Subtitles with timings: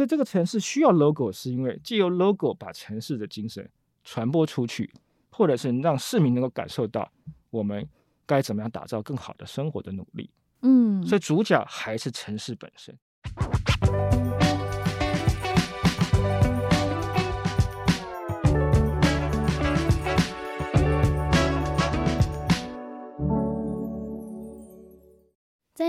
[0.00, 3.68] 所以这个城市需要 logo，是因为借由 logo 把城市的精神
[4.02, 4.90] 传播出去，
[5.30, 7.12] 或者是让市民能够感受到
[7.50, 7.86] 我们
[8.24, 10.30] 该怎么样打造更好的生活的努力。
[10.62, 12.98] 嗯，所以主角还是城市本身。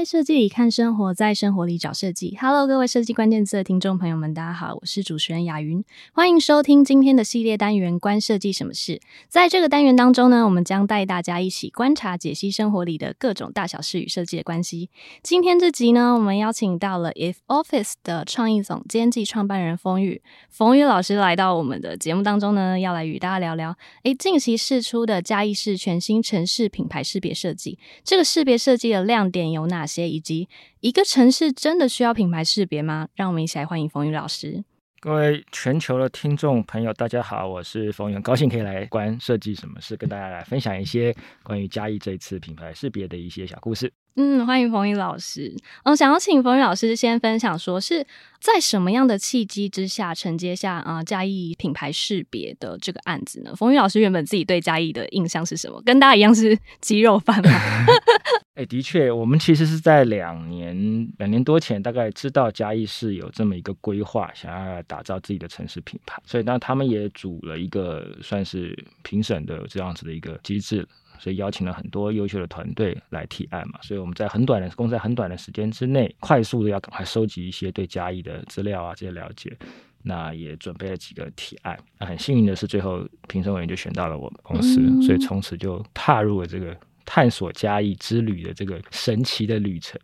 [0.02, 2.36] 在设计里看生活，在生活里找设计。
[2.41, 8.93] Hello，各位设计关键字的听众朋友们，大家好，我是主持人雅云，欢迎收听今天的系列单元《关设计什么事》。
[9.27, 14.89] 在这个单元当中呢，我们将带大家一起观察、解析生活里的各种大小事与设计的关系。
[15.21, 29.86] 今天这集呢，我们邀请到了 If Office 的创意总监暨创办人冯宇，冯宇老师来到我们的节目当中呢，要来与大家聊聊，诶，近期释出的嘉义市全新城市品牌识别设计，这个识别设计的亮点有哪？
[29.91, 30.47] 哪些以及
[30.79, 33.09] 一个城市真的需要品牌识别吗？
[33.13, 34.63] 让我们一起来欢迎冯宇老师。
[35.02, 43.91] 各位全球的听众朋友，大家好，我是冯宇，很高兴可以来关设计什么事，跟大家来分享一些关于嘉义这次品牌识别的一些小故事。
[44.16, 45.53] 嗯，欢迎冯宇老师。
[45.83, 48.05] 嗯，想要请冯宇老师先分享，说是
[48.39, 53.53] 在什么样的契机之下承接下啊、呃、嘉义品牌识别的这个案子呢？
[53.55, 55.81] 冯宇老师原本自己对嘉义的印象是什么？
[55.83, 57.51] 跟大家一样是 肌肉饭吗？
[58.55, 70.88] 哎、欸，的确，我们其实是在两年两年多前，大概知道嘉义市有这么一个规划，想要打造自己的城市品牌，所以当他们也组了一个算是评审的这样子的一个机制。
[71.19, 79.55] 所以邀请了很多优秀的团队来提案嘛，所以我们在很短的，公司在很短的时间之内，快速的要赶快收集一些对嘉义的资料啊，这些了解，
[80.02, 81.77] 那也准备了几个提案。
[81.99, 86.75] 那很幸运的是，最后评审委员就选到了我们公司，嗯、所以从此就踏入了这个
[87.13, 89.99] 探索嘉义之旅的这个神奇的旅程。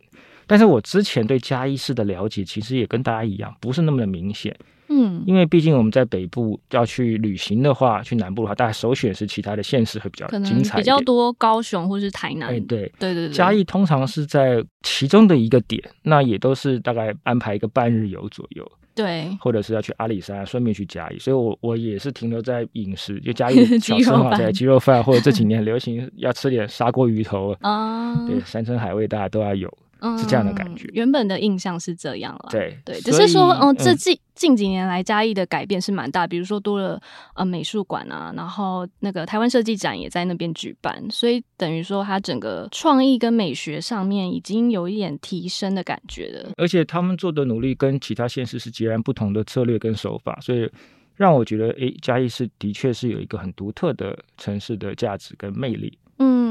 [0.46, 4.54] 但是我之前对嘉义市的了解，其实也跟大家一样，不是那么的明显。
[4.88, 12.50] 嗯，因为毕竟我们在北部要去旅行的话，去南部的话，大家首选是其他的县市会比较精彩，比较多高雄或是台南。
[12.50, 18.70] 哎，对，对对对，嘉义通常是在其中的一个点，那也都是大概安排一个半日游左右。
[19.02, 27.56] 对，或者是要去阿里山，顺便去嘉义，所以我我也是停留在饮食，就嘉义 小吃嘛，对，鸡肉饭，或者这几年流行要吃点砂锅鱼头。
[27.60, 29.72] 啊， 对，山珍海味大家都要有。
[30.18, 32.48] 是这样的感觉，嗯，原本的印象是这样了。
[32.50, 37.00] 对对，只是说，嗯，这近近几年来嘉义的改变是蛮大，比如说多了
[37.34, 46.50] 呃美术馆啊，然后那个台湾设计展也在那边举办，所以等于说它整个创意跟美学上面已经有一点提升的感觉了。
[46.56, 50.70] 而且他们做的努力跟其他县市是截然不同的策略跟手法，所以
[51.16, 55.98] 让我觉得，诶，嘉义是的确是有一个很独特的城市的价值跟魅力。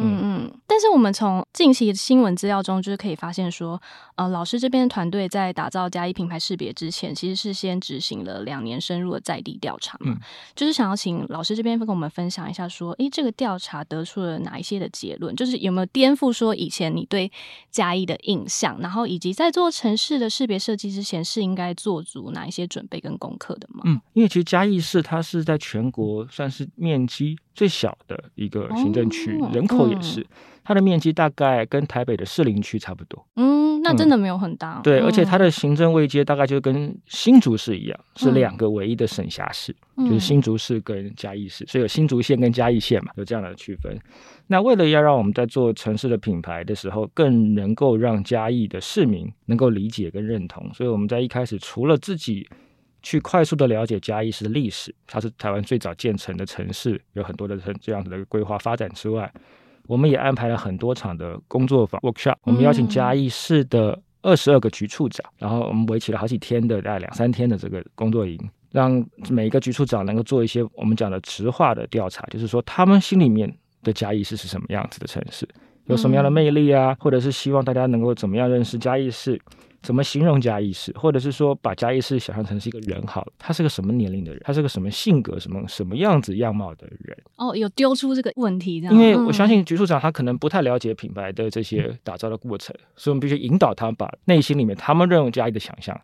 [0.02, 3.82] 嗯嗯嗯，但是我们从近期的新闻资料中，就是可以发现说，
[4.16, 10.20] 呃，老师这边的团队在打造嘉义品牌识别之前，其实是先执行了两年深入的在地调查嘛，嗯、
[10.56, 15.36] 就是想要请老师这边跟我们分享一下，说，诶，这个调查得出了哪一些的结论？
[15.36, 17.32] 就是有没有颠覆说以前你对
[17.72, 23.82] 嘉义的印象，然后以及在做城市的识别设计之前，是应该做足哪一些准备跟功课的吗？
[23.86, 29.38] 嗯，因为其实嘉义市它是在全国算是面积最小的一个行政区。
[29.42, 30.26] 哦人口也是，
[30.64, 33.26] 它的面积大概跟台北的士林区差不多。
[33.36, 34.80] 嗯，那真的没有很大。
[34.80, 43.98] 嗯、对，而且它的行政位阶大概就跟新竹市一样，是两个唯一的省辖市，嗯、就是新竹市跟嘉义市，所以有新竹县跟嘉义县嘛，有这样的区分。
[44.48, 52.48] 那为了要让我们在做城市的品牌的时候，更能够让嘉义的市民能够理解跟认同，所以我们在一开始除了自己。
[53.04, 59.32] 去快速的了解嘉义市的历史，它是台湾最早建成的城市，有很多的这样子的规划发展之外，
[59.88, 62.36] 我们也安排了很多场的工作坊 workshop。
[62.44, 68.38] 我们邀请嘉义市的二十二个局处长，然后我们为期了好几天的大概两三天的这个工作营，
[68.72, 73.52] 让每一个局处长能够做一些我们讲的直化的调查，就是说他们心里面
[73.84, 75.48] 的嘉义市是什么样子的城市，
[75.86, 79.40] 有什么样的魅力啊，或者是希望大家能够怎么样认识嘉义市。
[79.88, 87.18] 怎么形容嘉义市，或者是说把嘉义市想象成是一个人好了，他是个什么年龄的人，他是个什么性格、什么什么样子样貌的人？
[87.38, 95.98] 哦，有丢出这个问题这样，因为我相信局处长他可能不太了解品牌的这些打造的过程，嗯、所以我们必须引导他把内心里面他们认为嘉义的想象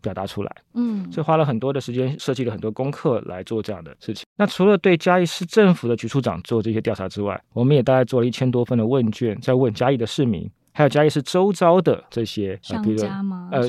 [0.00, 0.56] 表达出来。
[0.72, 4.24] 嗯，所以花了很多的时间，设计了很多功课来做这样的事情。
[4.38, 10.50] 那除了对嘉义市政府的局处长做这些调查之外，我们也大概做了一千多份的问卷，在问嘉义的市民。
[10.76, 13.02] 还有嘉义市周遭的这些，呃，比如
[13.50, 13.62] 呃，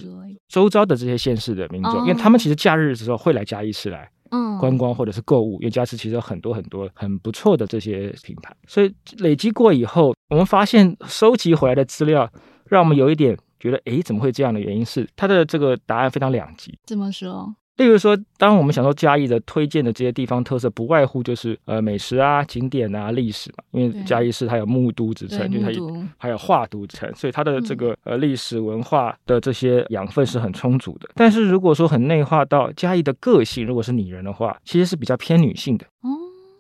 [0.49, 4.11] 周遭的这些县市的民众，哦、因为他们其实假日的时候会来嘉义市来
[4.59, 12.29] 观光或者是购物，嗯、因为嘉义市其实有很多很多很不错的这些品牌，所以累积过以后，我们发现收集回来的资料
[12.65, 14.85] 让我们有一点觉得诶，怎么会这样的原因？
[14.85, 16.77] 是它的这个答案非常两极。
[16.85, 17.55] 怎么说？
[17.77, 23.63] 例如说，当我们想说嘉义的推荐的这些地方特色，不外乎就是呃美食啊、景点啊、历史嘛。
[23.71, 31.07] 因为嘉义市它有木都之称，就它有还有画都之称，所以它的这个呃历史文化的这些养分是很充足的。
[31.13, 35.85] 但是如果说很内化到嘉义的个性，如果是拟人的话，其实是比较偏女性的。
[36.01, 36.09] 哦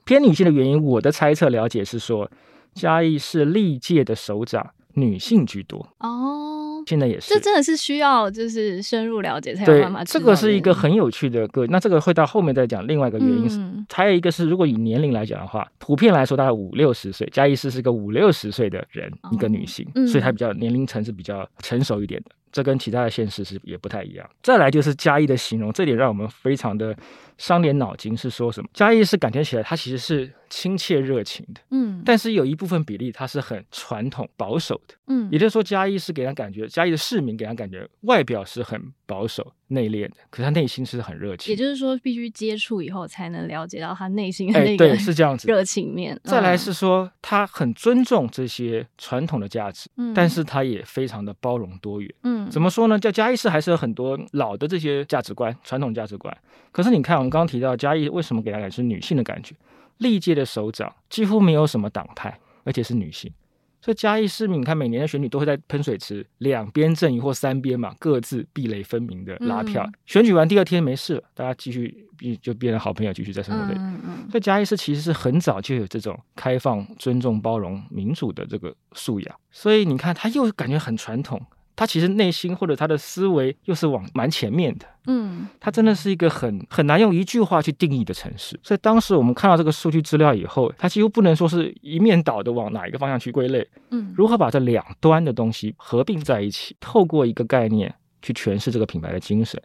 [0.05, 2.31] 偏女性的原因，我的猜测了解是说，
[2.73, 5.85] 嘉义是历届的首长女性居多。
[5.99, 6.46] 哦。
[6.87, 10.03] 现在也是，这真的是需要就是深入了解才有办法。
[10.05, 12.87] 这个是一个很有趣的个，那这个会到后面再讲。
[12.87, 22.31] 另外一个原因是，嗯、还有一个是，如果以年龄来讲的话，普遍来说大概五六十岁，加义市是个五六十岁的人，哦、一个女性，嗯、所以她比较年龄层是比较成熟一点的。
[22.49, 24.27] 这跟其他的现实是也不太一样。
[24.41, 26.95] 再来就是嘉义的形容，这点让我们非常的
[27.37, 28.69] 伤点脑筋，是说什么？
[28.73, 41.51] 嘉义是感觉起来他其实是亲切热情的，嗯，但是有一部分比例他是很传统保守的，嗯，也就是说嘉义是给人感觉，嘉义的市民给人感觉外表是很保守内敛的，可是他内心是很热情。
[41.51, 46.15] 也就是说，必须接触以后才能了解到他内心的那个对是这样子热情面。
[46.15, 52.37] 嗯、再来是说他很尊重这些传统的价值，嗯，但是他也非常的包容多元，嗯。
[52.49, 52.97] 怎么说呢？
[52.97, 56.35] 叫嘉义市还是有很多老的这些价值观，传统价值观。
[56.71, 59.53] 可是你看，我们刚刚提到嘉义为什么给大家是女性的感觉？
[59.97, 63.31] 历届的首长几乎没有什么党派，而且是女性。
[63.79, 69.83] 所以嘉义市民，你看每年的选举都会在喷水池两边阵营或三边嘛，各自壁垒分明的拉票。
[69.85, 72.05] 嗯、选举完第二天没事了，大家继续
[72.41, 73.77] 就变成好朋友，继续在生活里。
[73.77, 79.35] 嗯嗯、所以嘉义市其实是很早就有这种开放、尊重、包容、民主的这个素养。
[79.51, 81.41] 所以你看，他又感觉很传统。
[81.77, 88.59] 他其实内心或者他的思维又是往蛮前面的，嗯，它真的是一个很很难用一句话去定义的城市。
[88.63, 97.93] 所以当时我们看到这个数据资料以后，它几乎不能说是一面倒的往哪一个方向去归类，嗯，如何把这两端的东西合并在一起，透过一个概念
[98.23, 99.61] 去诠释这个品牌的精神。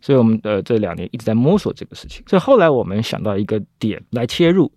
[0.00, 2.24] 所以我们的这两年一直在摸索这个事情。
[2.26, 4.72] 所以后来我们想到一个点来切入，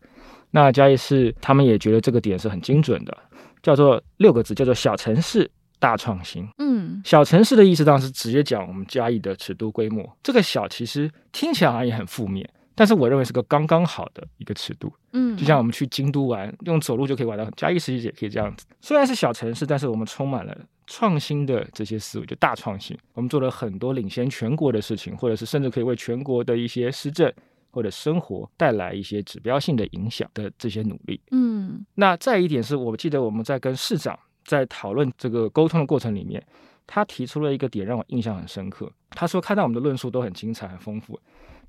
[0.51, 3.17] 那嘉义市他们也觉得这个点是很精准的，
[3.61, 5.49] 叫做六个字，叫做小城市。
[5.83, 10.09] 大创新，嗯，小城市的意思当然是直接讲我们嘉义的尺度规模。
[10.23, 18.65] 这个小其实听起来好像也很负面，但是我认为是个刚刚好的一个尺度，嗯，就像我们去京都玩，用走路就可以玩到嘉义实际也可以这样子。
[18.79, 20.57] 虽然是小城市，但是我们充满了
[20.87, 22.97] 创新的这些思维，就大创新。
[23.13, 27.29] 我们做了很多领先全国的事情，或者是甚至可以为全国的一些施政
[27.71, 31.85] 或者生活带来一些指标性的影响的这些努力，嗯。
[31.95, 34.17] 那再一点是我记得我们在跟市长。
[34.45, 36.43] 在讨论这个沟通的过程里面，
[36.85, 38.91] 他提出了一个点让我印象很深刻。
[39.11, 41.19] 他说看到我们的论述都很精彩、很丰富，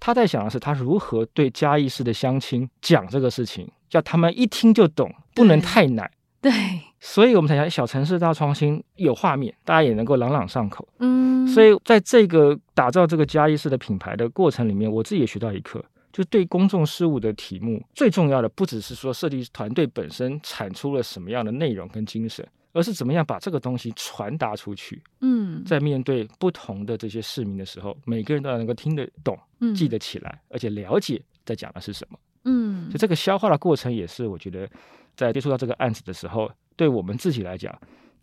[0.00, 6.11] 他在想的是他如何对嘉义市的乡亲讲这个事情，叫他们一听就懂，不能太难。
[6.41, 6.53] 对，
[7.00, 10.87] 所以我们才想小城市大创新有画面，大家也能够朗朗上口。
[10.99, 15.82] 嗯，所以在这个打造这个嘉义市的品牌的过程里面，我自己也学到一课，
[16.12, 22.47] 就对公众事务的题目最重要的不只是说设计团队本身产出了什么样的内容跟精神。
[22.75, 25.00] 而是怎么样把这个东西传达出去？
[25.21, 29.38] 嗯，在面对不同的这些市民的时候，每个人都要能够听得懂、
[29.75, 32.19] 记得起来，而且了解在讲的是什么。
[32.44, 34.69] 嗯，就这个消化的过程，也是我觉得
[35.15, 37.73] 在接触到这个案子的时候，对我们自己来讲，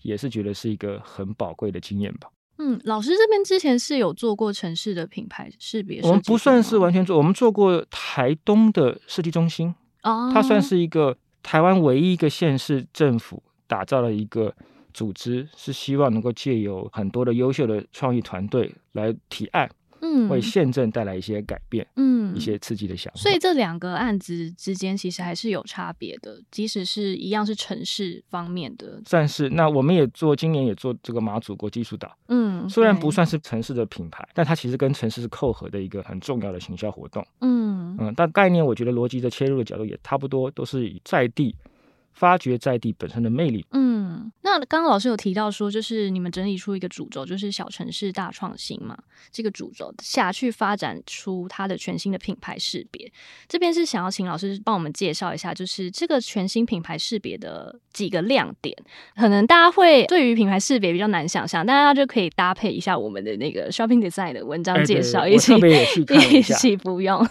[0.02, 2.30] 也是觉得是一个很宝贵的经验吧。
[2.58, 9.74] 嗯，老师这边之前是有做过城市的品牌识别，我们不算是完全做，我们做过台东的设计中心，
[10.04, 13.42] 哦，它算是一个台湾唯一一个县市政府。
[13.72, 14.54] 打造了一个
[14.94, 23.18] 组织，是希望能够借由很多的优秀的创意团队来提案，嗯，为县政带来一些改变，嗯，一些刺激的想法。
[23.18, 29.02] 所以这两个案子之间其实还是有差别的，即使是一样是城市方面的。
[29.06, 41.56] 算是，那我们也做，今年也做这个马祖国际艺术岛，嗯，虽然不算是城市的品牌，但它其实跟城市是扣合的一个很重要的行销活动，嗯嗯，但概念我觉得逻辑的切入的角度也差不多，都是以在地。
[42.14, 43.66] 发掘在地本身的魅力。
[43.72, 48.98] 嗯，那刚刚老师有提到说，就是你们整理出一个主轴，就是小城市大创新嘛。
[49.32, 53.12] 这个主轴下去发展出它的全新的品牌识别。
[53.48, 58.76] 这边是想要请老师帮我们介绍一下，就是这个全新品牌识别的几个亮点。
[59.16, 67.26] 可能大家会对于品牌识别比较难想象，大家就可以搭配一下我们的那个 Shopping Design 的文章介绍，一起一起不用。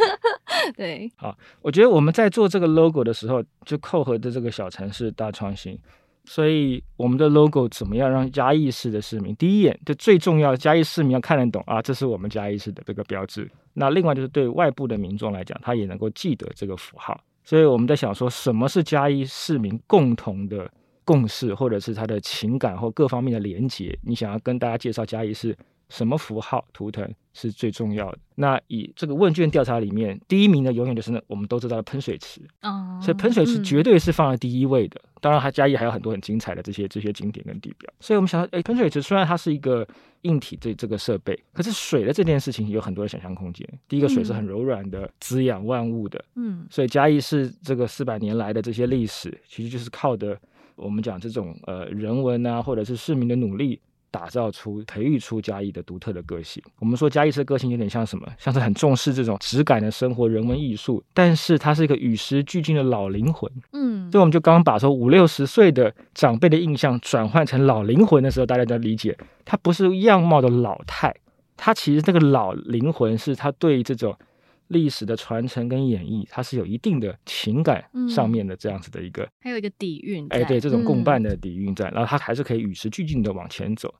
[0.76, 5.78] 对，好，我觉得我们在做这个 logo 的时候，就扣合的这个小城市大创新，
[6.24, 13.50] 所以我们的 logo 怎么样让嘉义市的市民第一眼就最重要的嘉义市民要看得懂啊，这是我们嘉义市的这个标志。
[13.74, 17.18] 那另外就是对外部的民众来讲，他也能够记得这个符号。
[17.44, 20.70] 所以我们在想说，什么是嘉义市民共同的
[21.04, 25.56] 共识，或者是他的情感或各方面的连结，你想要跟大家介绍嘉义市。
[25.90, 28.18] 什么符号图腾是最重要的？
[28.36, 34.98] 那以这个问卷调查里面，第一名呢永远就是那我们都知道的喷水池啊，所以喷水池绝对是放在第一位的。
[35.04, 37.92] 嗯、当然，它嘉义还有很多很精彩的这些这些景点跟地标。
[38.00, 39.86] 所以我们想到，哎，喷水池虽然它是一个
[40.22, 43.68] 硬体这这个设备，可是水的这件事情有很多的想象空间。
[43.88, 46.24] 第一个，水是很柔软的，滋养万物的。
[46.36, 50.38] 嗯，所以嘉义是这个四百年来的这些历史，其实就是靠的
[50.76, 53.80] 我们讲这种呃人文啊，或者是市民的努力。
[54.10, 56.62] 打造出、培育出嘉义的独特的个性。
[56.78, 58.26] 我们说嘉义市的个性有点像什么？
[58.38, 63.50] 像是很重视这种质感的生活、人文艺术，但是它是一个与时俱进的老灵魂。
[63.72, 71.14] 嗯，所以我们就刚刚把说五六十岁的长辈的印象转换成老灵魂的时候，大家要理解，它不是样貌的老态，
[71.56, 74.16] 它其实这个老灵魂是它对这种。
[74.70, 83.92] 历史的传承跟演绎，它是有一定的情感上面的这样子的一个，嗯、还有一个底蕴，哎，对，这种共伴的底蕴在，嗯、然后它还是可以与时俱进的往前走，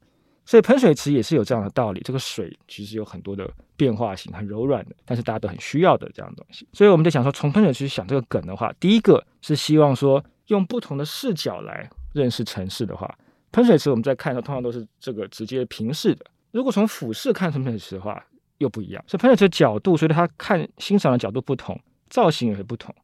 [0.47, 2.01] 所以喷水池也是有这样的道理。
[2.05, 6.65] 这个水其实有很多的变化性，很柔软的，但是大家都很需要的这样的东西。
[6.73, 13.13] 所以我们就想说，从喷水池想这个梗的话，第一个是希望说用不同的视角来认识城市的话，
[13.51, 18.25] 喷水池我们在看的通常都是这个直接平视的，如果从俯视看喷水池的话。
[18.61, 22.95] 又不一样，所以喷水池的角度，随着他看欣赏的角度不同，造型也会不同。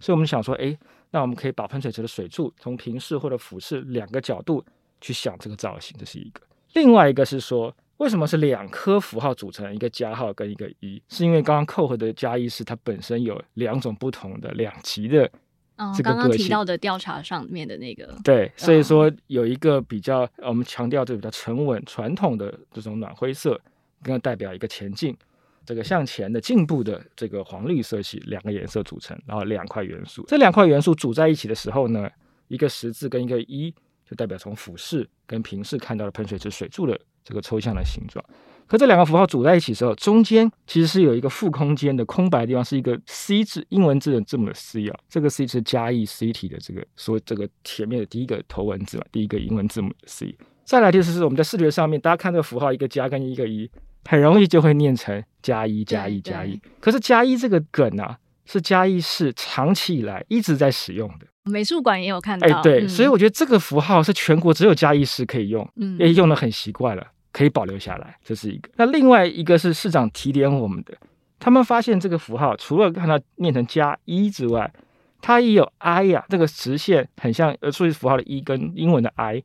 [0.00, 0.76] 所以我们想说，哎，
[1.10, 4.64] 那我们可以把喷水池的水柱从平视或者俯视两个角度
[5.02, 6.40] 去想这个造型，这是一个。
[6.72, 11.00] 另外一个是说，为什么是两颗符号组成一个加号跟一个一？
[11.08, 15.30] 是因为刚刚扣合的加一是它本身有两种不同的两极的
[15.94, 16.18] 这个个性。
[16.18, 18.16] 刚刚提到的调查上面的那个。
[18.24, 23.60] 对，所以说有一个比较，我们强调这个比较沉稳传统的这种暖灰色。
[24.02, 25.16] 跟代表一个前进，
[25.64, 32.10] 这个向前的进步的这个黄绿色系两个颜色组成，然后两块元素，这两块元素组在一起的时候呢，
[32.48, 33.72] 一个十字跟一个一，
[34.08, 38.24] 就代表从俯视跟平视看到的喷水池水柱的这个抽象的形状。
[38.66, 50.34] 可这两个符号组在一起的时候，中间其实是有一个负空间的空白地方，是一个 C 字英文字的这么的 C 啊，这个 C 是加 E C T 的这个说这个前面的第一个头文字嘛，第一个英文字母 C。
[50.64, 53.70] 再来就是是我们在视觉上面，大家看这个符号，一个加跟一个一。
[54.04, 61.26] 很容易就会念成加一加一加一，可是加一这个梗啊，是嘉义市长期以来一直在使用的。
[61.44, 68.70] 美术馆也有看到，哎，对，嗯、所以我觉得这个符号是全国只有嘉义市可以用，嗯，也用的很习惯了，可以保留下来，这是一个。
[68.76, 70.94] 那另外一个是市长提点我们的，
[71.40, 74.72] 他们发现这个符号除了看到念成加一之外，
[75.20, 79.42] 它也有 i 呀、啊，这个直线很像呃数字符号的一跟英文的 i。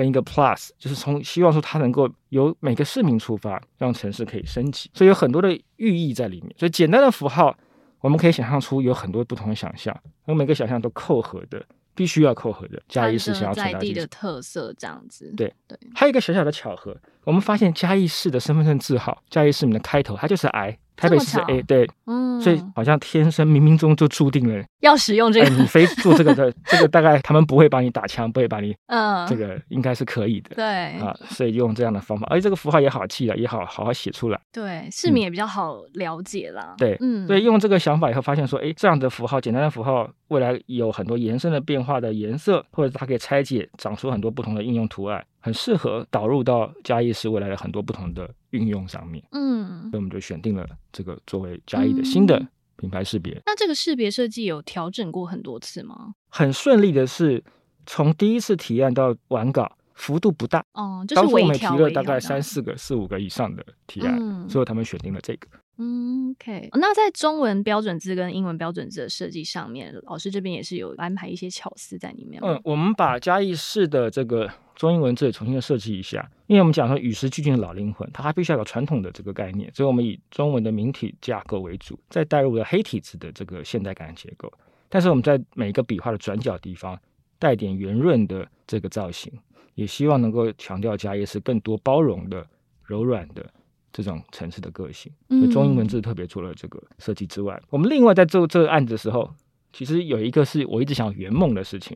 [0.00, 6.50] 跟一个 plus，就是从希望说它能够由每个市民出发，让城市可以升级，所以有很多的寓意在里面。
[6.58, 7.54] 所以简单的符号，
[8.00, 11.62] 我们可以想象出有很多不同的想象，而每个想象都扣合的，
[11.94, 12.82] 必须要扣合的。
[12.88, 15.30] 嘉义市想要传达地的特色这样子。
[15.36, 20.78] 对对，还有一个小小的巧合，我们发现嘉义市的身份证字号，嘉义市民的开头，它就是 I。
[21.00, 30.64] 台北市 A 对，嗯，所以好像天生冥冥中就注定了要使用这个，你非做这个的， 这个大概他们不会把你打枪，不会把你，嗯，这个应该是可以的，对。
[31.00, 45.24] 啊，所以用这样的方法，而且这个符号也好记了，也好好好写出来，对，市民也比较好了解啦，对，嗯，所以用这个想法以后，发现说，哎，这样的符号，简单的符号，未来有很多延伸的变化的颜色，或者它可以拆解，长出很多不同的应用图案。
[45.40, 52.40] 很适合导入到嘉义市未来的很多不同的运用上面，嗯，所以我们就选定了这个作为嘉义的新的
[52.76, 53.34] 品牌识别。
[53.34, 53.42] 嗯。
[53.46, 56.14] 那这个识别设计有调整过很多次吗？
[56.28, 57.42] 很顺利的是，
[57.86, 59.76] 从第一次提案到完稿。
[59.92, 65.46] 幅度不大哦，就是我们提了大概三四个、四五个以上的提案，嗯、所以他们选定了这个。
[65.76, 66.70] 嗯，OK。
[66.72, 72.40] 那在中文标准字跟英文标准字的设计上面，老师这边也是有安排一些巧思在里面。
[72.42, 84.50] 嗯，我们把嘉义市的这个中英文字重新的设计一下，因为我们讲说与时俱进的老灵魂，它还必须要有传统的这个概念，所以我们以中文的明体架构为主，再带入了黑体字的这个现代感的结构。
[84.88, 86.98] 但是我们在每一个笔画的转角地方
[87.38, 89.30] 带点圆润的这个造型。
[89.74, 92.46] 也希望能够强调嘉义是更多包容的、
[92.82, 93.46] 柔软的
[93.92, 95.12] 这种城市的个性。
[95.28, 99.30] 所以中英文字特别做了这个设计之外，我们另外在做这个案子的时候，
[99.74, 101.94] 其实有一个是我一直想圆梦的事情，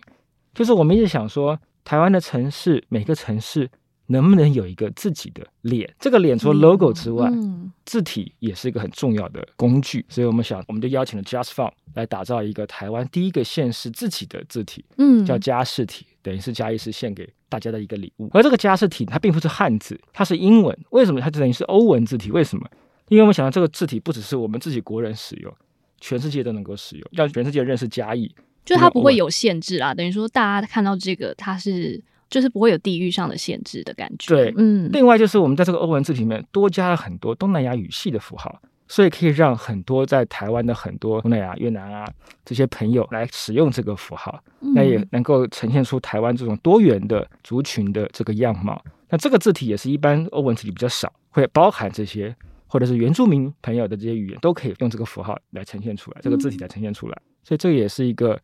[0.54, 3.70] 就是我们一直想说，台湾的城市每个城市。
[4.08, 5.90] 能不能有一个自己的脸？
[5.98, 10.04] 这个脸除了 logo 之外，嗯、字体也是一个很重要的工具。
[10.10, 18.28] 所以我们想，我们就邀请了 JustFont 来打造一个台湾第一个县市自己的字体，嗯，叫嘉视体，等于是嘉义市献给大家的一个礼物。
[18.34, 20.78] 而这个嘉视体它并不是汉字，它是英文。
[20.90, 22.30] 为什么它就等于是欧文字体？
[22.30, 22.68] 为什么？
[23.08, 25.50] 因为我们想到这个字体不只是我们自己国人使用，
[25.98, 28.30] 全世界都能够使用，让全世界认识加义。
[28.64, 29.94] 就它不会有限制啊。
[29.94, 34.34] 等于说大家看到这个，它是就是不会有地域上的限制的感觉。
[34.34, 34.90] 对，嗯。
[34.92, 38.60] 另外就是我们在这个欧文字体里面多加了很多东南亚语系的符号。
[38.86, 42.06] 所以可以让很多在台湾的很多东南亚、越南啊
[42.44, 44.38] 这些朋友来使用这个符号，
[44.74, 48.80] 那也能够呈现出台湾这种多元的族群的这个样貌。
[49.08, 57.18] 那这个字体也是一般欧文字体比较少，会包含这些或者是原住民朋友的这些语言都可以用这个符号来呈现出来，这个字体来呈现出来。
[57.42, 58.38] 所以这也是一个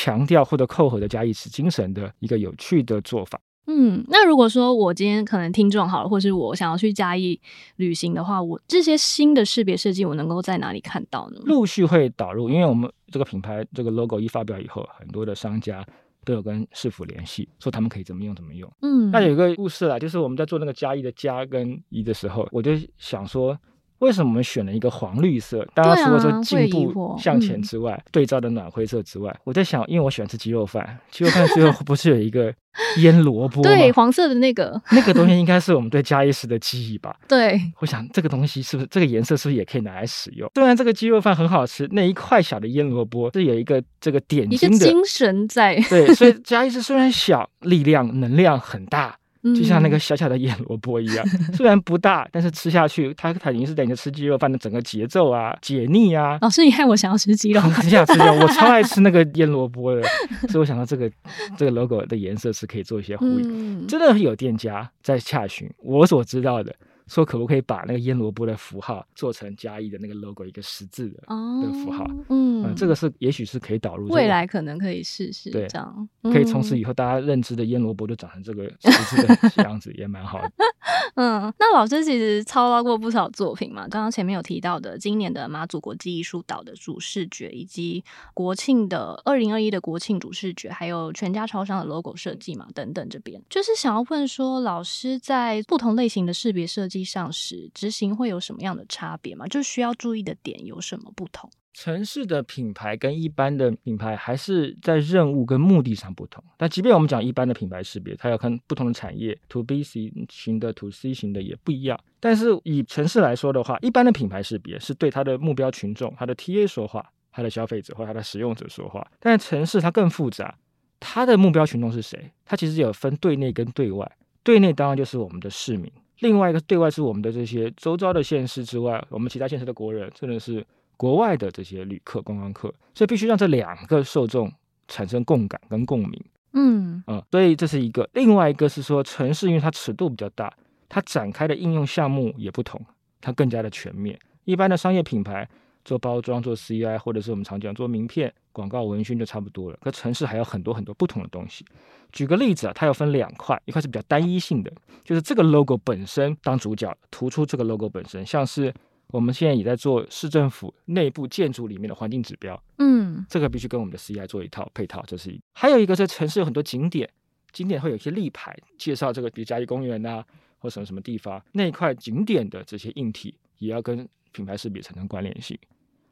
[0.00, 3.40] 强调或者扣合的加义市精神的一个有趣的做法。
[3.66, 7.38] 嗯，那如果说我今天可能听众好了，或是我想要去嘉义
[7.76, 11.40] 旅行的话，我这些新的识别设计，我能够在哪里看到呢？
[11.44, 15.84] 陆续会导入，因为我们这个品牌这个 logo 一发表以后，很多的商家
[16.24, 18.72] 都有跟市府联系，说他们可以怎么用怎么用。
[18.82, 23.58] 嗯，那有一个故事啦，就是我们在做那个嘉义的嘉跟一的时候，我就想说。
[24.00, 25.66] 为什么我们选了一个黄绿色？
[25.74, 32.54] 大家除了说进步向前之外，对照的暖灰色之外，我在想，因为我喜欢吃鸡肉饭，鸡肉饭最后不是有一个
[32.98, 33.62] 腌萝卜？
[33.62, 37.16] 对，黄色的那个，那个东西应该是我们对嘉义市的记忆吧？
[37.28, 40.48] 对，我想这个东西是不是这个颜色是不是也可以拿来使用？
[40.54, 45.74] 虽然这个鸡肉饭很好吃，那一块小的腌萝卜是有一个这个点睛的一个精神在。
[45.88, 49.16] 对，所以嘉义市虽然小，力量能量很大。
[49.54, 56.38] 就像那个小小的腌萝卜一样，虽然不大，但是吃下去，它它已经是等于吃鸡肉饭的整个节奏啊，解腻啊。
[56.40, 60.02] 老师，你害我想要吃鸡肉， 很想吃肉，我超爱 吃那个腌萝卜的，
[60.48, 61.10] 所以我想到这个
[61.56, 63.86] 这个 logo 的颜色是可以做一些呼应。
[63.86, 66.74] 真的有店家在洽询，我所知道的。
[67.08, 72.06] 说可不可以把那个腌萝卜的符号做成嘉义的那个 logo，一个十字的哦的符号？
[72.28, 75.50] 嗯，这个是也许是可以导入，未来可能可以试试。
[75.50, 80.52] 对，这样可以从此以后大家认知的腌萝卜就长成这个十字的 样子，也蛮好的。
[81.16, 96.97] 嗯，那老师其实操刀过不少作品嘛，刚刚前面有提到的今年的马祖国际艺术岛的主视觉，以及国庆的二零二一的国庆主视觉，还有全家超商的 logo 设计嘛，等等，这边就是想要问说，老师在不同类型的识别设计。
[97.04, 99.46] 上时执行会有什么样的差别吗？
[99.46, 101.50] 就需要注意的点有什么不同？
[101.74, 106.42] 城市的品牌跟一般的品牌还是在任务跟目的上不同。
[106.56, 111.96] 但即便我们讲一般的品牌识别，它要看不同的产业，to B 型的，to C 型的也不一样。
[112.18, 119.08] 但是以城市来说的话，一般的品牌识别是对它的目标群众、它的 TA 说话，它的消费者或它的使用者说话。
[119.20, 120.58] 但城市它更复杂，
[120.98, 122.32] 它的目标群众是谁？
[122.44, 124.10] 它其实有分对内跟对外。
[124.42, 125.92] 对内当然就是我们的市民。
[126.20, 134.52] 另外一个对外是我们的这些周遭的县市之外，我们其他县市的国人，甚至是国外的这些旅客、观光客，所以必须让这两个受众
[134.88, 136.24] 产生共感跟共鸣。
[136.54, 138.08] 嗯嗯，所以这是一个。
[138.14, 140.52] 另外一个是说，城市因为它尺度比较大，
[140.88, 142.84] 它展开的应用项目也不同，
[143.20, 144.18] 它更加的全面。
[144.44, 145.48] 一般的商业品牌
[145.88, 149.78] 做包装、做 CI，或者是我们常讲做名片、广告文宣就差不多了。
[149.80, 151.64] 可城市还有很多很多不同的东西。
[152.12, 154.70] 举个例子啊，它要分两块，一块是比较单一性的，
[155.02, 158.70] 就是这个 logo 本身当主角，突出这个 logo 本身，像是
[159.06, 165.40] 我们现在也在做市政府内部建筑里面的环境指标，嗯，这个必须跟我们的 CI 做一套配套，这是一。
[165.54, 167.08] 还有一个是城市有很多景点，
[167.50, 170.22] 景点会有一些立牌介绍这个，比如嘉义公园啊，
[170.58, 175.58] 或什么什么地方，那一块景点的这些硬体也要跟品牌识别产生关联性。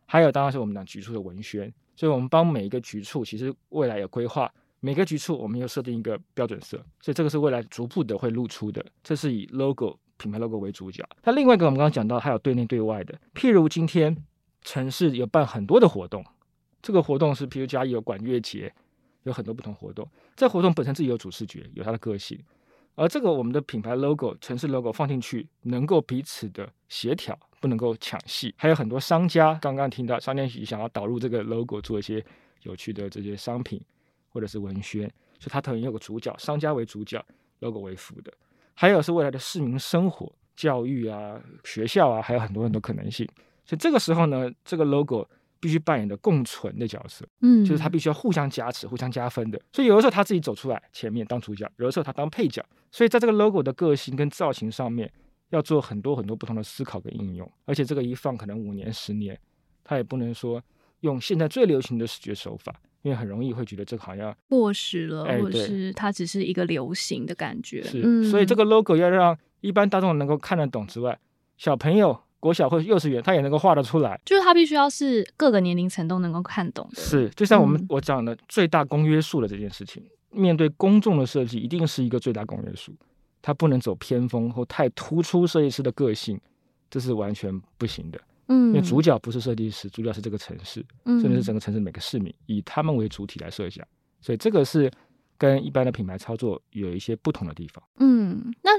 [0.07, 4.51] 还有当然是我们讲局处的文宣，所以我们帮每一个局处，其实未来有规划。
[4.81, 8.85] 每个局处我们又设定一个标准色，所以这个是未来逐步的会露出的。
[9.03, 11.03] 这是以 logo 品牌 logo 为主角。
[11.25, 14.17] 那另外一个我们刚刚讲到，还有对内对外的，譬如今天
[14.63, 16.25] 城市有办很多的活动，
[16.83, 18.73] 这个活动是譬如嘉义有管乐节，
[19.25, 20.09] 有很多不同活动。
[20.37, 22.39] 这活动本身自己有主视觉，有它的个性，
[22.95, 28.55] 而这个我们的品牌 logo、城市 logo 放进去，能够彼此的协调，不能够抢戏。
[28.57, 32.25] 还有很多商家刚刚听到商店想要导入这个 logo 做一些
[32.63, 33.83] 有趣的这些商品。
[34.29, 37.25] 或者是文宣，所以它可能有个主角，商家为主角
[37.61, 38.31] ，logo 为辅的。
[38.75, 43.27] 还有是未来的市民生活、教育啊、学校啊，还有很多很多可能性。
[43.65, 45.27] 所以这个时候呢，这个 logo
[45.59, 49.59] 必须扮演的共存的角色，嗯，就是它必须要互相加持、互相加分的。
[49.73, 52.63] 所以有的时候他自己走出来前面当主角，有的时候他当配角。
[52.91, 55.11] 所以在这个 logo 的个性跟造型上面，
[55.51, 57.51] 要做很多很多不同的思考跟应用。
[57.65, 59.39] 而且这个一放可能五年、十年，
[59.85, 60.63] 他也不能说
[61.01, 62.75] 用现在最流行的视觉手法。
[63.03, 67.81] 因为很容易会觉得这个好像过时了，或者是它只是一个流行的感觉。
[67.85, 71.17] 是，嗯、所以这个 logo 要让一般大众能够看得懂之外，
[71.57, 74.21] 小朋友国小或幼稚园他也能够画得出来。
[74.25, 77.01] 就是它必须要是各个年龄层都能够看懂的。
[77.01, 82.93] 是，就像我们、嗯、我讲的最大公约数的这件事情，面对公众的设计，一定是一个最大公约数，
[83.47, 86.37] 它不能走偏锋或太突出设计师的个性，
[86.91, 88.21] 这是完全不行的。
[88.49, 93.87] 嗯，因为主角不是设计师，主角是这个城市，甚至是整个城市每个市民，以他们为主体来设想，
[94.21, 94.91] 所以这个是
[95.39, 97.81] 跟一般的品牌操作有一些不同的地方。
[98.01, 98.71] 嗯，那。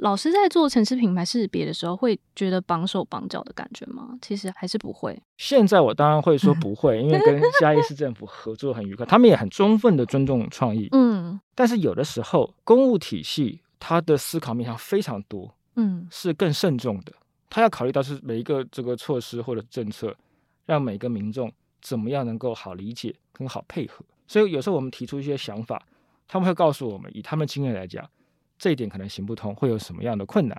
[0.00, 4.08] 老师在做城市品牌识别的时候，会觉得绑手绑脚的感觉吗？
[4.20, 5.16] 其实还是不会。
[5.36, 10.88] 现在我当然会说不会，因为跟嘉义市政府合作很愉快，他们也很充分的尊重创意。
[10.98, 17.12] 嗯，但是有的时候公务体系它的思考面向非常多，嗯，是更慎重的。
[17.50, 20.16] 他要考虑到是每一个这个措施或者政策，
[20.64, 24.02] 让每个民众怎么样能够好理解、更好配合。
[24.26, 25.86] 所以有时候我们提出一些想法，
[26.26, 28.08] 他们会告诉我们，以他们经验来讲。
[28.56, 30.58] 这一点可能行不通，会有什么样的困难？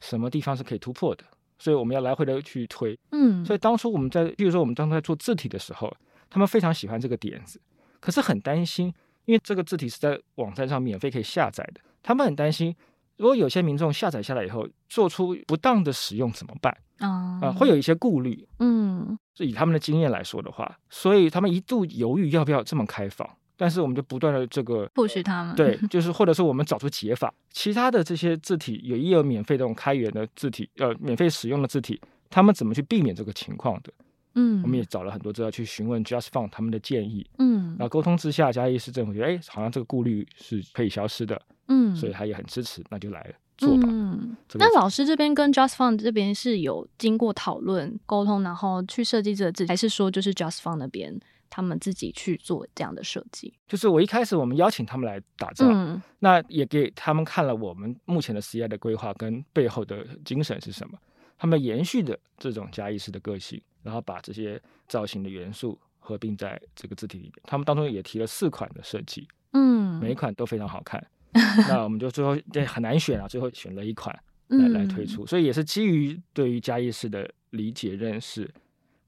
[0.00, 1.24] 什么地方是可以突破的？
[1.58, 2.98] 所以我们要来回的去推。
[3.10, 5.94] 嗯，所以当初我们在，比如说我们当初在做字体的时候，
[6.30, 7.60] 他们非常喜欢这个点子，
[8.00, 8.86] 可是很担心，
[9.26, 12.72] 因为这个字体是在网站上免费可以下载的，他们很担心，
[13.16, 16.72] 如果有些民众下载下来以后做出不当的使用怎么办？
[17.00, 18.46] 啊、呃，会有一些顾虑。
[18.60, 23.28] 嗯，是以他们的经验来说的话，所以他们一度犹豫要不要这么开放。
[23.56, 33.92] 但是我们就不断的这个 push 他们，对， 就是或者说我们找出解法，其他的这些字体也也有免费这种开源的字体，呃，免费使用的字体，他们怎么去避免这个情况的？
[34.34, 43.88] 嗯，我们也找了很多资料去询问 JustFont 他们的建议，嗯，然后沟通之下，嘉义市政府觉得，哎，好像这个顾虑是可以消失的，嗯，所以他也很支持，那就来做吧。
[43.88, 51.18] 嗯，那老师这边跟 JustFont 这边是有经过讨论沟通，然后去设计这个字，还是说就是 JustFont 那边？
[51.48, 60.98] 他们自己去做这样的设计，就是我一开始我们邀请他们来打造，嗯、那也给他们看了我们目前的 CI 的规划跟背后的精神是什么。
[61.38, 67.34] 他们延续的这种加意式的个性，然后把这些造型的元素合并在这个字体里面。
[67.44, 71.02] 他们当中也提了四款的设计，嗯，每一款都非常好看。
[71.68, 74.14] 那我们就最后这很难选啊，最后选了一款
[74.48, 75.26] 来、嗯、来推出。
[75.26, 78.52] 所以也是基于对于嘉义式的理解认识。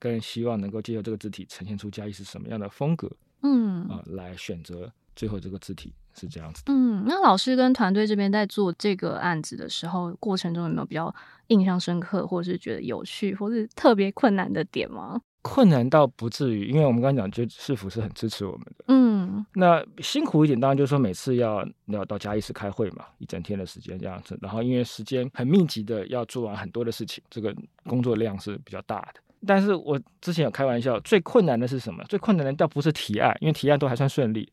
[0.00, 3.10] 更希望能够借由这个字体呈现出嘉义是什么样的风格，
[3.42, 6.72] 嗯啊、呃，来选择最后这个字体是这样子的。
[6.72, 11.14] 嗯，那老师跟团队这边在做这个案子的时候，过程中有没有比较
[11.46, 15.20] 印象深刻，或是觉得有趣，或是特别困难的点吗？
[15.40, 18.84] 困难倒不至于，因为我们刚刚讲，就市府是很支持我们的。
[18.88, 27.54] 嗯，那辛苦一点，当然就是说每次要要到嘉义市开会嘛，一整天的时间这样子，然后因为时间很密集的要做完很多的事情，这个
[27.86, 29.20] 工作量是比较大的。
[29.46, 32.02] 但是我之前有开玩笑，最困难的是什么？
[32.08, 34.50] 最困难的倒不是提案，因为提案都还算顺利。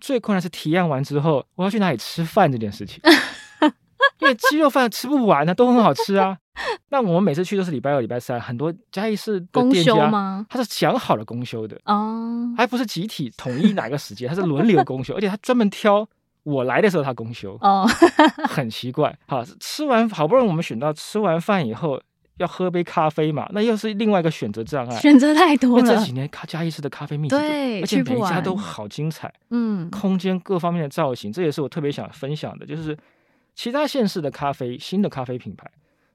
[0.00, 3.00] 最困难是提案完之后，我要去哪里吃饭这件事情。
[4.20, 6.38] 因为鸡肉饭吃不完呢，都很好吃啊。
[6.88, 10.46] 那我们每次去都是礼拜二、礼拜三，很多嘉义市的店家吗？
[10.48, 16.08] 他是讲好了公休的哦，还不是集体统一哪个时间，他是轮流公休，而且他专门挑
[16.44, 17.86] 我来的时候他公休哦，
[18.48, 19.16] 很奇怪。
[19.26, 22.00] 好，吃完好不容易我们选到吃完饭以后。
[22.38, 23.48] 要喝杯咖啡嘛？
[23.52, 25.00] 那又是另外一个选择障碍。
[25.00, 25.84] 选择太多了。
[25.86, 29.32] 这几年咖加义式的咖啡密集，对，而且每一家都好精彩。
[29.50, 32.66] 嗯，空间各方面的造型，这也是我特别想分享的。
[32.66, 32.96] 就是
[33.54, 35.70] 其他县市的咖啡，新的咖啡品牌，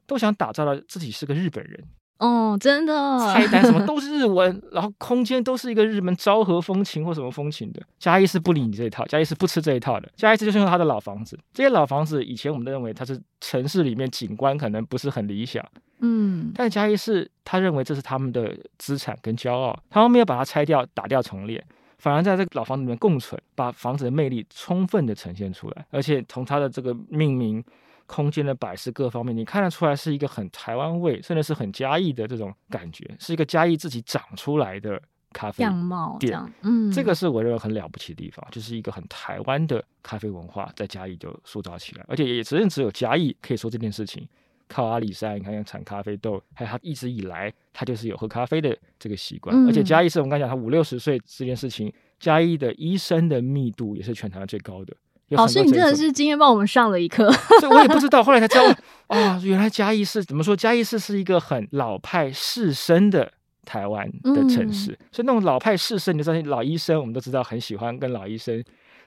[0.06, 1.84] 都想打造到自己是个日本人。
[2.22, 7.82] 哦，真的，菜单什么 都是日文，然后空间都是一个日本昭和风情或什么风情的。
[7.98, 10.08] 嘉义是不理你这一套，嘉义是不吃这一套的。
[10.16, 15.66] 嘉义市就是用他的老房子，这些老房子以前我们都认为它是城市里面景观可能不是很理想。
[16.02, 21.64] 嗯，但是嘉义市他认为这是他们的资产跟骄傲，他们没有把它拆掉、打掉重练，
[21.98, 25.86] 反而在这个老房子里面共存，把房子的魅力充分的呈现出来。
[25.90, 27.64] 而且从它的这个命名、
[28.12, 36.38] 空间的摆设各方面，你看得出来是一个很台湾味，甚至是很嘉义的这种感觉，是一个嘉义自己长出来的咖啡样貌店。
[36.64, 44.28] 嗯，这个是我认为很了不起的地方，就是一个很台湾的咖啡文化在嘉义就塑造起来，而且也只认只有嘉义可以说这件事情。
[44.68, 49.54] 靠阿里山，你看，产咖啡豆，还有他一直以来，他就是有喝咖啡的这个习惯。
[49.54, 54.96] 嗯、而且嘉义是我们刚才讲，他五六十岁这件事情，嘉义的医生的密度也是全台湾最高的。
[55.32, 57.32] 老师，你真的是今天帮我们上了一课。
[57.60, 58.66] 所以我也不知道，后来才知道
[59.08, 60.56] 啊、哦，原来嘉义市怎么说？
[60.56, 63.32] 嘉义市是一个很老派士绅的
[63.66, 64.92] 台湾的城市。
[64.92, 68.64] 嗯、所以那种老派士绅，你知道，老医生我们都知道很喜欢跟老医生，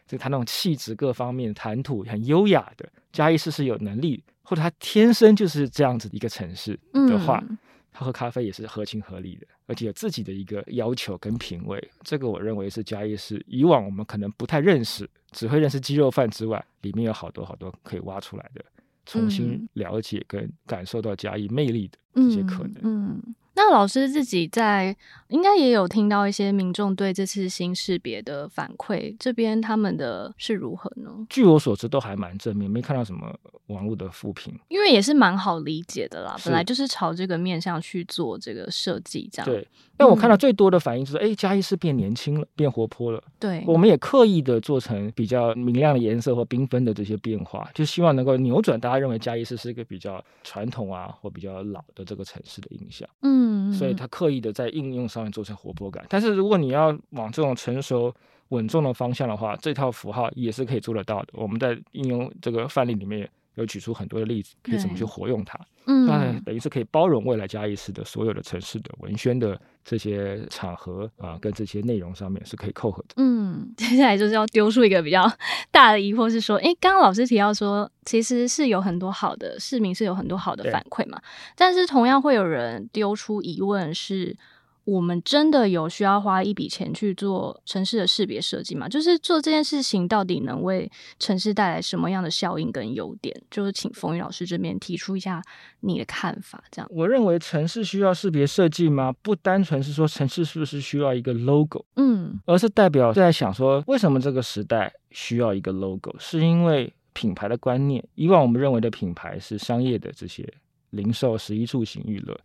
[0.07, 2.89] 就他那种气质各方面谈吐很优雅的。
[3.13, 4.23] 嘉义市是有能力。
[4.47, 7.57] 或者他天生就是这样子的一个城市的话，嗯、
[7.97, 11.81] 他喝咖啡也是合情合理的，而且有自己的一个要求跟品味。
[12.03, 18.65] 这个我认为是嘉义市以往我们可能不太认识，只会认识鸡肉饭之外，里面有好多好多可以挖出来的，
[19.07, 22.75] 重新了解跟感受到嘉义魅力的这些可能。
[22.83, 24.97] 嗯，嗯，那老师自己在
[25.29, 31.11] 应该也有听到一些民众对这次新识别的反馈，这边他们的是如何呢？
[31.29, 33.35] 据我所知，都还蛮正面，没看到什么
[33.69, 34.53] 网络的负评。
[34.69, 39.47] 因为也是蛮好理解的啦，本来就是朝这个面向去做这个设计，这样。
[39.47, 39.67] 对。
[39.97, 43.23] 但我看到最多的反应就是，哎、嗯，嘉义市变年轻了，变活泼了。
[43.39, 43.63] 对。
[43.67, 53.09] 我们也刻意的做成比较明亮的颜色或缤纷的这些变化，就希望能够扭转大家认为嘉义市是一个比较传统啊或比较老的这个城市的印象。
[53.23, 53.44] 嗯。
[53.73, 56.05] 所以他刻意的在应用上面做成活泼感。
[56.09, 58.15] 但是如果你要往这种成熟
[58.49, 61.29] 稳重的方向的话，这套符号也是可以做得到的。
[61.33, 63.29] 我们在应用这个范例里面。
[63.55, 65.59] 有举出很多的例子，可以怎么去活用它？
[65.87, 73.15] 嗯，那等于是可以包容未来嘉义市的所有的城市的文宣的这些场合啊，跟这些内容上面是可以扣合的。
[73.17, 75.31] 嗯，接下来就是要丢出一个比较
[75.71, 81.21] 大的疑惑，是说，诶，刚刚老师提到说，其实是有很多好的市民是有很多好的反馈嘛，
[81.55, 84.37] 但是同样会有人丢出疑问是。
[84.85, 88.87] 我们真的有需要花一笔钱去做城市的识别设计吗？
[88.87, 93.35] 就是做这件事情到底能为城市带来什么样的效应跟优点？
[93.51, 95.43] 就是请冯宇老师这边提出一下
[95.81, 96.63] 你的看法。
[96.71, 99.11] 这样，我认为城市需要识别设计吗？
[99.23, 106.15] 不单纯是说城市是不是需要一个 logo，嗯，而是代表在想说，为什么这个时代需要一个 logo？
[106.19, 108.07] 是因为品牌的观念。
[108.17, 110.47] 以往我们认为的品牌是商业的这些
[110.91, 112.39] 零售、十一住行、娱乐，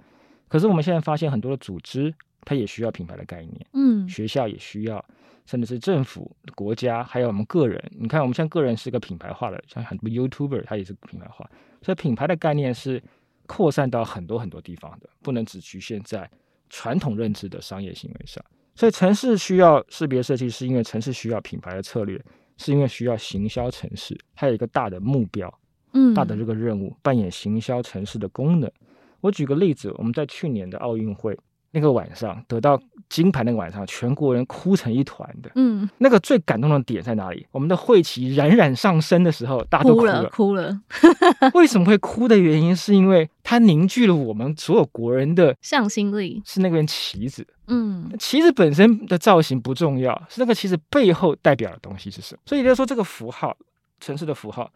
[0.47, 2.15] 可是我们现在发现很多的组织。
[2.45, 5.03] 它也需要品牌的概念，嗯，学校也需要，
[5.45, 7.83] 甚至是政府、国家，还有我们个人。
[7.91, 11.49] 你看，我们像个人是个品牌化的，像很多 YouTuber，他也是品牌化。
[11.81, 13.01] 所以品牌的概念是
[13.45, 16.29] 扩散到很多很多地方的，不能只局限在
[16.69, 18.43] 传统认知的商业行为上。
[18.75, 22.19] 所以城市需要识别设计，是因为城市需要品牌的策略，
[22.57, 25.53] 是因为需要行销城市，还有一个大的目标，
[25.93, 28.71] 嗯，大的这个任务，扮演行销城市的功能。
[29.21, 31.37] 我举个例子，我们在去年的奥运会。
[31.71, 32.79] 那个晚上得到
[33.09, 35.51] 金牌那个晚上，全国人哭成一团的。
[35.55, 37.45] 嗯，那个最感动的点在哪里？
[37.51, 40.29] 我们的会旗冉冉上升的时候，大家都哭了。
[40.29, 40.81] 哭了。
[41.53, 46.41] 为什么会哭的原因，是因为它凝聚了我们所有国人的向心力。
[46.45, 47.45] 是那根旗子。
[47.67, 52.41] 嗯，旗子本身的造型不重要，是那个旗子背后代表的东西是什么？
[52.45, 53.55] 所以就是说，这个符号，
[53.99, 54.71] 城市的符号，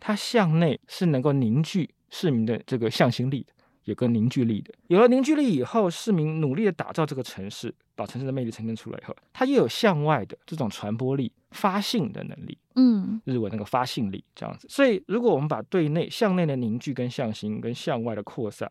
[0.00, 3.52] 它向内是能够凝聚市民的这个向心力的。
[3.88, 12.58] 有个凝聚力的，有了凝聚力以后，市民努力的打造这个城市，把城市的魅力呈现出来以后，它又有向外的这种传播力、发信的能力。
[12.74, 14.68] 嗯，日文那个发信力这样子。
[14.68, 18.70] 所以，如果我们把对内向内的凝聚跟向心，跟向外的扩散，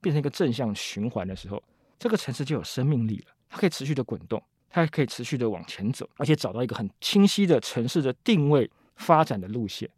[0.00, 1.62] 变成一个正向循环的时候，
[1.96, 3.26] 这个城市就有生命力了。
[3.48, 9.88] 它可以持续的滚动，它还可以持续的往前走，而且找到一个很清晰的城市的定位、发展的路线，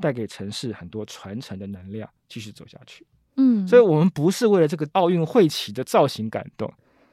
[0.00, 3.06] 带给城市很多传承的能量，继续走下去。
[3.36, 6.72] 嗯，所以，我们不是为了这个奥运会旗的造型感动，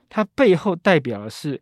[0.09, 1.61] 它背后代表的是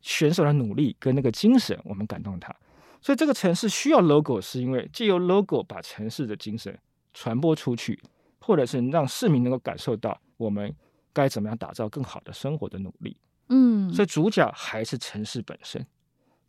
[0.00, 2.54] 选手的努力跟那个精神，我们感动他。
[3.02, 6.76] 所以，这个城市需要 logo，是因为借由 logo 把城市的精神
[7.12, 8.00] 传播出去，
[8.40, 10.74] 或者是让市民能够感受到我们
[11.12, 13.16] 该怎么样打造更好的生活的努力。
[13.48, 15.84] 嗯，所以主角还是城市本身，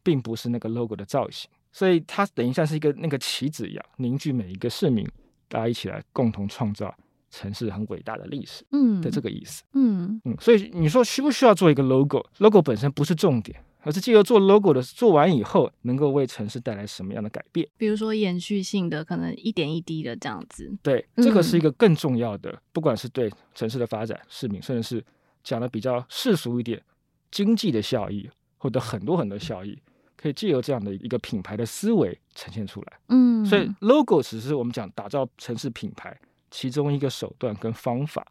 [0.04, 1.50] 并不是那个 logo 的造型。
[1.74, 5.06] 所以，它等于像是一个那个棋子一样，凝聚每一个市民，
[5.48, 6.94] 大家一起来共同创造。
[7.32, 17.66] 城市很伟大的历史，嗯，的这个意思，嗯嗯，所以你说需不需要做一个 logo？logo 本身不是重点，而是借由做 logo 的做完以后，能够为城市带来什么样的改变？
[17.78, 20.78] 比如说延续性的，可能一点一滴的这样子。
[20.84, 25.04] 对，这个是一个更重要的，嗯、不管是对城市的发展、市民，甚至是
[25.42, 26.84] 讲的比较世俗一点，
[27.32, 29.82] 经济的效益，或者很多很多效益，
[30.18, 33.00] 可以借由这样的一个品牌的思维呈现出来。
[33.08, 36.20] 嗯，所以 logo 只是我们讲打造城市品牌。
[36.52, 38.24] 其中一个手段跟方法，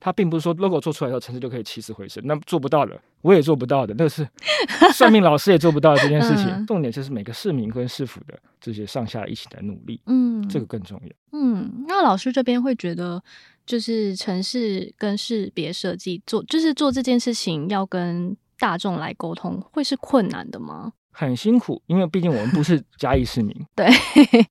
[0.00, 4.26] 它并不是说 logo 做出来以后城市就可以起死回生，那做不到的，我也做不到的，那是
[4.94, 6.46] 算命老师也做不到的这件事情。
[6.48, 11.12] 嗯、重点就是每个市民跟市府的这些上下一起的努力，嗯，这个更重要。
[11.32, 13.22] 嗯，那老师这边会觉得，
[13.66, 20.92] 就是城市跟市别设计做，就是做这件事情要跟大众来沟通，会是困难的吗？
[21.10, 23.88] 很辛苦，因为毕竟我们不是 嘉义市民，对，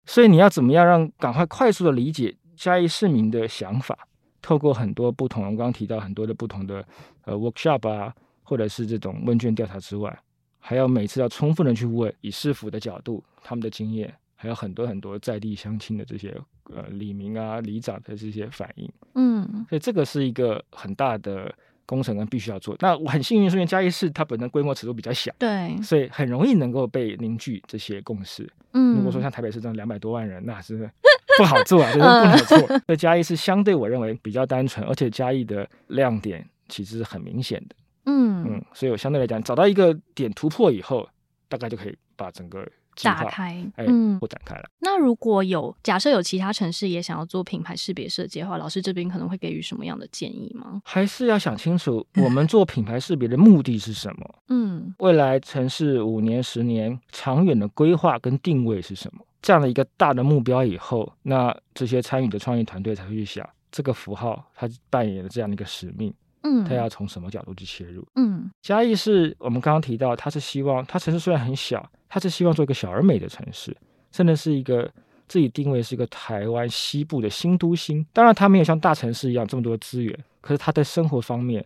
[0.05, 2.35] 所以你要怎么样让赶快快速的理解。
[2.57, 3.97] 嘉义市民的想法，
[4.41, 6.83] 透过很多不同，我们刚刚提到很多的不同的
[7.23, 10.17] 呃 workshop 啊，或者是这种问卷调查之外，
[10.59, 16.35] 还要每次要充分的去问，以市府的角度，他们的经验，还有很多很多在地乡亲的这些
[16.73, 21.53] 呃里民啊、里长的这些反应，嗯，所以这个是一个很大的
[21.85, 22.75] 工程跟必须要做。
[22.79, 28.51] 那我很幸运，是因为嘉义市它本身规模尺度比较小，对，所以很容易能够被凝聚这些共识。
[28.73, 30.89] 嗯，如果说像台北市这样两百多万人，那是。
[31.37, 32.81] 不好做啊，这、 就是不好做。
[32.87, 37.75] 那嘉义是相对我认为比较单纯，而且嘉义的亮点其实是很明显的。
[38.05, 41.07] 嗯嗯，所以我相对来讲，找到一个点突破以后，
[41.49, 42.65] 大概就可以把整个
[43.03, 44.63] 打开，哎、嗯，扩展开了。
[44.79, 50.81] 那如果有假设有其他城市也想要做品牌识别设计的话，老师这边可能会给予什么样的建议吗？
[50.85, 54.35] 还是要想清楚，我们做品牌识别的目的是什么？
[54.47, 59.21] 嗯，未来城市五年、十年长远的规划跟定位是什么？
[59.47, 66.13] 这样的一个大的目标以后，那这些参与的创意团队才会去想，这个符号它扮演了这样的一个使命。
[66.43, 68.05] 嗯，它要从什么角度去切入？
[68.15, 73.73] 嗯，嘉义是我们刚刚提到，它是希望，它城市虽然很小，它是希望做一个小而美的城市，
[74.11, 74.91] 甚至是一个
[75.29, 78.05] 自己定位是一个台湾西部的新都心。
[78.11, 81.65] 当然，它没有像大城市一样这么多资源，可是它在生活方面，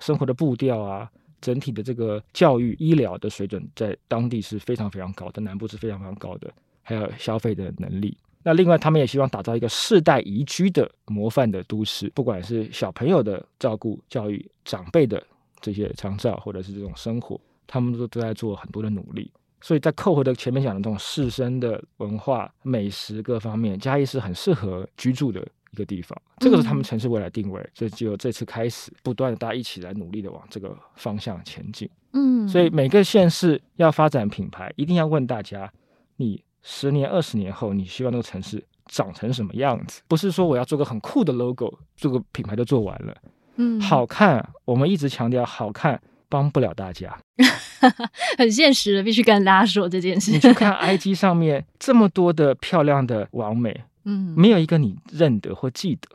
[0.00, 1.08] 生活的步调啊，
[1.40, 8.16] 整体的这个教育、医疗的水准，在当地是非常非常高的，南部是非常非常高的，还有消费的能力。
[8.42, 15.22] 那另外，他们也希望打造一个世代宜居的模范的都市，不管是小朋友的照顾、教育、长辈的
[15.60, 19.30] 这些长照，或者是这种生活，他们都都在做很多的努力。
[19.60, 26.18] 所以在扣回的前面讲的这种士绅的文化、美食各方面，嘉义是很适合居住的一个地方。
[26.38, 31.86] 这个是他们城市未来定位，所以只有这次开始，不断的大家一起来努力的往这个方向前进。
[32.14, 35.70] 嗯，所以每个县市要发展品牌，一定要问大家，
[36.16, 36.42] 你。
[36.62, 40.02] 十年、二十年后，你希望那个城市长成什么样子？
[40.08, 43.16] 不是说我要做个很酷的 logo，做个品牌就做完了。
[43.56, 47.18] 嗯，好看，我们一直强调好看，帮不了大家。
[48.38, 50.30] 很现实的，必须跟大家说这件事。
[50.30, 56.08] 你 去看 IG 上面这么多的漂亮的完美，嗯，没有一个你认得或记得。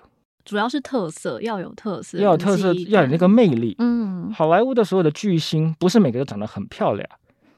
[0.43, 3.75] 主要是特色，要有特色，要有特色，要有那个魅力。
[3.79, 7.09] 嗯，好莱坞的所有的巨星，不是每个都长得很漂亮，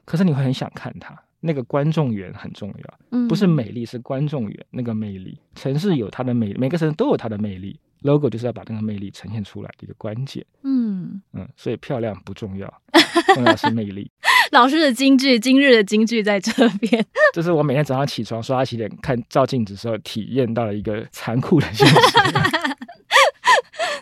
[0.06, 1.14] 可是你会很想看他。
[1.40, 4.66] 那个观众缘很重要，不是美丽，是观众缘。
[4.70, 7.78] 那个魅力，城市有它的魅力，每个城市都有它的魅力。
[8.02, 10.46] logo 就是要把那个魅力呈现出来的一个关键。
[10.62, 12.72] 嗯嗯，所以漂亮不重要，
[13.34, 14.08] 重要是魅力。
[14.52, 17.04] 老师的金句，今日的金句在这边。
[17.34, 21.94] 这是我每天早上起床刷牙洗脸看照镜子的时候体验到了一个残酷的现实。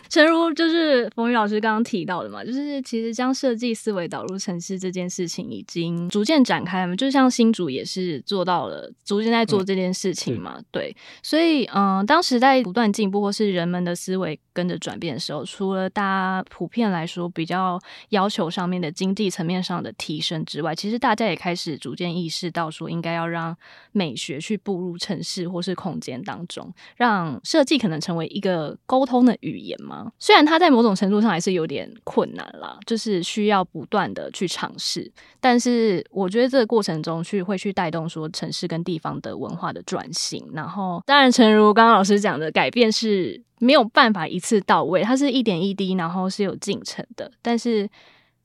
[0.09, 10.55] 诚如就是冯宇老师刚刚提到的嘛，就是其实将设计思维导入城市这件事情已经逐渐展开了嘛，就像新竹也是做到了，逐渐在做这件事情嘛。
[10.57, 23.55] 嗯、对，所以嗯、呃，当时在不断进步或是人们的思维跟着转变的时候，除了大家普遍来说比较要求上面的经济层面上的提升之外，其实大家也开始逐渐意识到说，应该要让
[23.91, 29.96] 美学去步入城市或是空间当中，让设计可能成为一个沟通的语言嘛。
[30.19, 40.45] 虽然它在某种程度上还是有点困难啦，就是需要不断的去尝试，但是我觉得这个过程中去会去带动说城市跟地方的文化的转型。
[40.53, 47.31] 然后，当然，诚如刚刚老师讲的，改变是没有办法一次到位，它是一点一滴，然后是有进程的。
[47.41, 47.89] 但是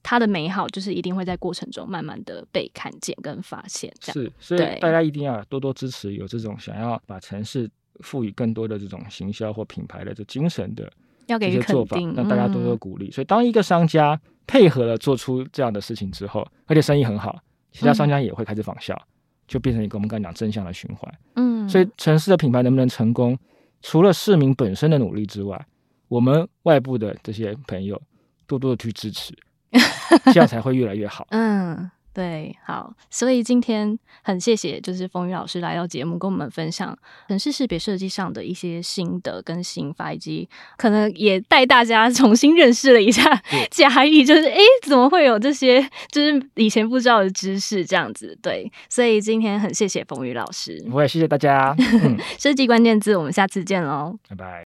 [0.02, 3.92] 它的美好就是一定会在过程中慢慢的被看见跟发现。
[4.00, 10.90] 这样是，所以大家一定要多多支持有这种想要把城市赋予更多的这种行销或品牌的这精神的。
[11.32, 13.08] 要给予肯定，让大家多多鼓励。
[13.08, 17.38] 嗯、所以，当一个商家配合了做出这样的事情之后，而且生意很好，
[17.72, 19.06] 其他商家也会开始仿效，嗯、
[19.48, 21.12] 就变成一个我们刚才讲正向的循环。
[21.36, 23.36] 嗯，所以城市的品牌能不能成功，
[23.80, 25.66] 除了市民本身的努力之外，
[26.08, 28.00] 我们外部的这些朋友
[28.46, 29.34] 多多的去支持，
[30.32, 31.26] 这样才会越来越好。
[31.30, 31.90] 嗯。
[32.14, 36.96] 对，好，所以今天很谢谢，就是冯宇老师来到节目，跟我们分享
[37.28, 48.38] 城市识别设计上的一些心得跟心法，以及可能也带大家重新认识了一下 嘉义，就是哎，怎么会有这些，就是以前不知道的知识这样子。
[48.42, 51.74] 对，所以今天很谢谢冯宇老师，我也谢谢大家。
[51.78, 54.60] 嗯、 设计关键字，我们下次见喽，拜拜。